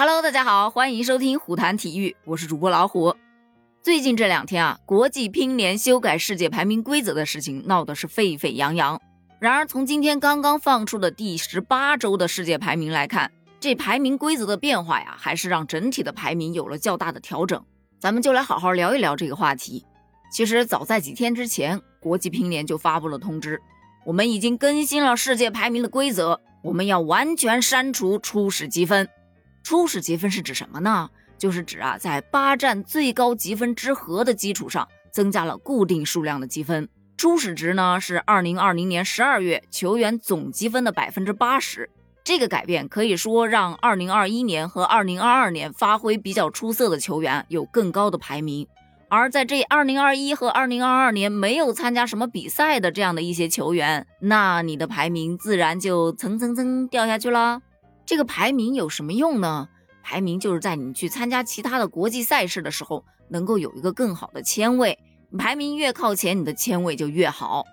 [0.00, 3.14] Hello，大家好，欢迎收听虎谈体育，我是主播老虎。
[3.82, 8.98] 最近这两天啊，国际乒联修改世界排名规则的事情闹得是沸沸扬扬。
[9.38, 17.62] 然而，从今天刚刚放出的第十八周的世界排名来看，这排名规则的变化呀，还是让整体的排名有了较大的调整。
[17.98, 19.84] 咱们就来好好聊一聊这个话题。
[20.32, 23.60] 其实早在几天之前，国际乒联就发布了通知，
[24.06, 29.06] 我们已经更新了世界排名的规则，我们要完全删除初始积分。
[29.62, 31.08] 初始积分是指什么呢？
[31.38, 36.88] 就是指啊，在八站最高积分之和的基础上，增加了固定数量的积分。
[37.16, 41.88] 初始值呢是二零二零年十二月球员总积分的百分之八十。
[42.22, 48.66] 这个改变可以说让二零二一年和二零二二年发挥比较出色的球员有更高的排名，
[49.08, 57.62] 而在这二零二一和二零二二年没有参加什么比赛的这样的一些球员，那你的排名自然就蹭蹭蹭掉下去了。
[58.10, 59.68] 这个排名有什么用呢？
[60.02, 64.98] 排名就是在你去参加其他的国际赛事的时候，能够有一个更好的签位。
[65.38, 67.64] 排名越靠前，你的签位就越好。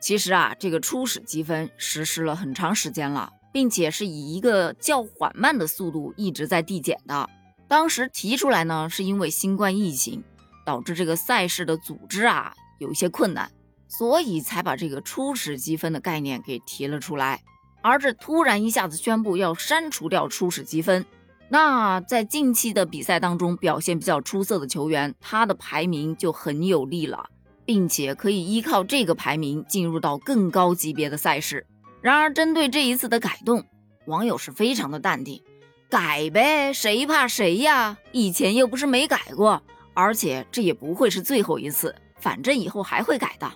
[0.00, 7.30] 其实啊，这个初始积分实施了很长时间了，并且是以一个较缓慢的速度一直在递减的。
[7.68, 10.24] 当时提出来呢，是因为新冠疫情
[10.66, 13.48] 导致这个赛事的组织啊有一些困难，
[13.86, 17.42] 所以才把这个初始积分的概念给提了出来。
[17.84, 21.04] 而这突然一下子宣布要删除掉初始积分，
[21.50, 27.26] 那在近期的比赛当中表现比较出色的球员，他的排名就很有利了，
[27.66, 31.66] 并且可以依靠这个排名进入到更高级别的赛事。
[32.00, 33.62] 然而，针对这一次的改动，
[34.06, 35.42] 网友是非常的淡定，
[35.90, 37.98] 改呗，谁怕谁呀？
[38.12, 39.62] 以前又不是没改过，
[39.92, 43.52] 而且这也不会是最后一次，反正以后还会改的。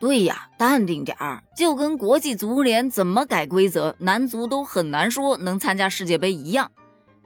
[0.00, 6.70] 对呀，淡定点儿，就跟国际足联怎么改规则，男足都很难说能参加世界杯一样。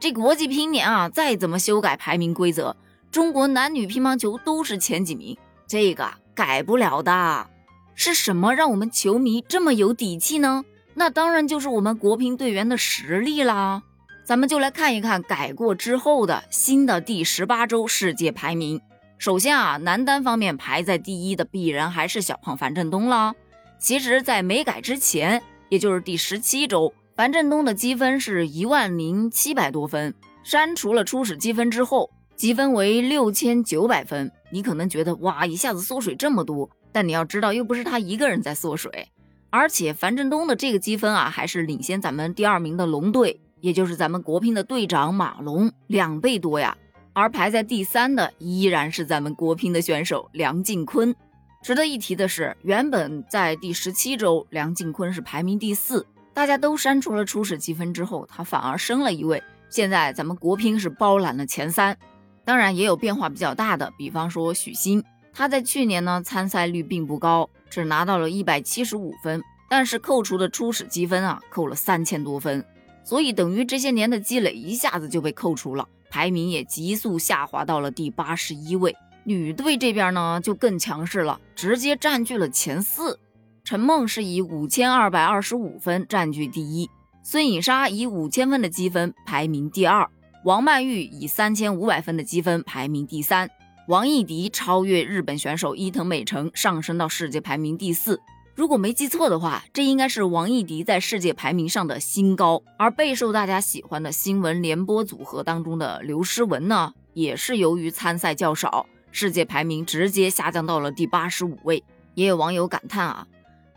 [0.00, 2.76] 这国际乒联啊，再怎么修改排名规则，
[3.12, 7.46] 中国男女乒乓球都是前几名，这个改不了的。
[7.94, 10.64] 是什么让我们球迷这么有底气呢？
[10.94, 13.84] 那当然就是我们国乒队员的实力啦。
[14.24, 18.80] 咱们就来看一看改过之后的新的第十八周世界排名。
[19.16, 23.32] 首先啊，男单方面排在第一的必然还是小胖樊振东了。
[23.78, 30.12] 其实，在没改之前，也就是第十七周，樊振东的积分是一万零七百多分。
[30.42, 34.30] 删除了初始积分之后，积分为六千九百分。
[34.50, 39.08] 你可能觉得哇，一下子缩水这么多，但你要知道，又不是他一个人在缩水，
[39.50, 46.76] 而且樊振东的这个积分啊，还是领先咱们第二名的龙队，也就是咱们国乒的队长马龙两倍多呀。
[47.14, 51.14] 而排在第三的依然是咱们国乒的选手梁靖昆。
[51.62, 56.04] 值得一提的是，原本在第十七周，梁靖昆是排名第四，
[56.34, 59.42] 大家都删除了初始积分之后，他反而升了一位。
[59.70, 61.96] 现在咱们国乒是包揽了前三。
[62.44, 65.02] 当然也有变化比较大的，比方说许昕，
[65.32, 72.62] 他在去年呢参赛率并不高，只拿到了一百七十五分，但是扣除的初始积分啊，扣了三千多分，
[73.04, 75.88] 所以等于这些年的积累一下子就被扣除了。
[76.14, 78.94] 排名也急速下滑到了第八十一位。
[79.24, 83.18] 女队这边呢就更强势了，直接占据了前四。
[83.64, 86.88] 陈梦是以五千二百二十五分占据第一，
[87.24, 90.08] 孙颖莎以五千分的积分排名第二，
[90.44, 93.50] 王曼玉以三千五百分的积分排名第三，
[93.88, 98.20] 王艺迪超越日本选手伊藤美诚上升到世界排名第四。
[98.56, 102.62] 如果没记错的话，这应该是王艺迪在世界排名上的新高。
[102.78, 111.82] 而备受大家喜欢的新闻联播组合当中的刘诗雯呢，也是由于参赛较少，世界排名直接下降到了第八十五位。
[112.14, 113.26] 也有网友感叹啊，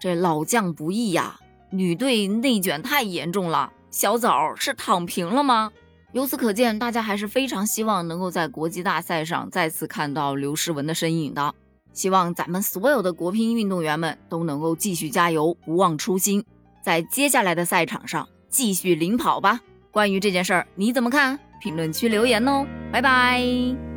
[0.00, 1.38] 这老将不易呀，
[1.70, 5.70] 女队内卷太严重了，小枣是躺平了吗？
[6.10, 11.54] 由此可见，大家还是非常希望能够在国际大赛上再次看到刘诗雯的身影的。
[11.94, 16.44] 希望咱们所有的国乒运动员们都能够继续加油，不忘初心，
[16.82, 19.60] 在接下来的赛场上继续领跑吧。
[19.90, 21.38] 关于这件事儿，你怎么看？
[21.62, 23.93] 评论区留言哦，拜拜。